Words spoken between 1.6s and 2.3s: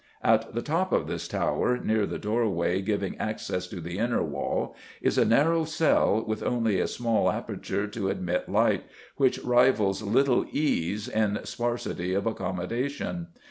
near the